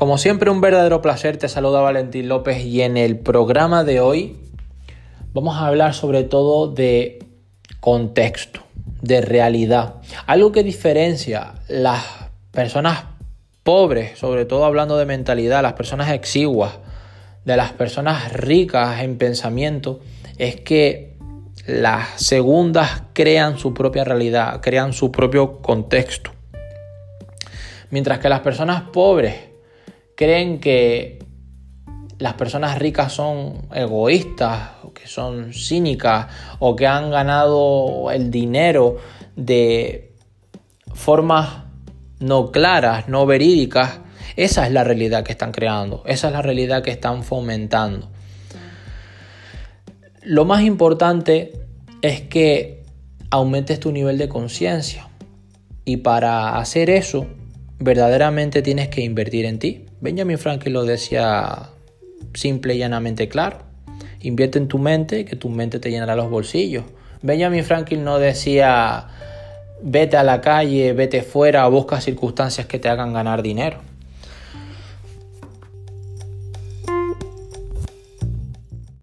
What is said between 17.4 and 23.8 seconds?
de las personas ricas en pensamiento, es que las segundas crean su